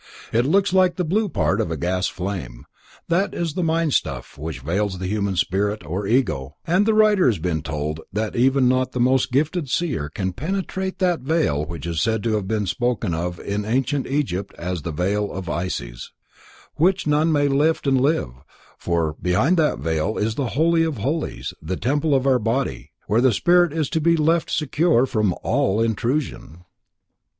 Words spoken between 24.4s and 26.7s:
secure from all intrusion.